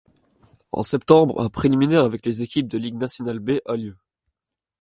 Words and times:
En 0.71 0.81
septembre, 0.81 1.39
un 1.41 1.49
préliminaire 1.51 2.01
avec 2.03 2.25
les 2.25 2.41
équipes 2.41 2.67
de 2.67 2.79
Ligue 2.79 2.95
nationale 2.97 3.37
B 3.37 3.59
a 3.67 3.75
lieu. 3.77 3.95